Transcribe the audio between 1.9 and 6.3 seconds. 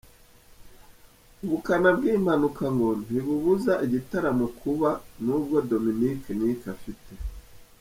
bwiyi mpanuka ngo ntibubuza igitaramo kuba nubwo Dominic